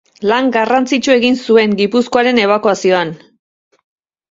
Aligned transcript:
Lan 0.29 0.47
garrantzitsua 0.53 1.17
egin 1.19 1.37
zuen 1.43 1.77
Gipuzkoaren 1.83 2.41
ebakuazioan. 2.47 3.15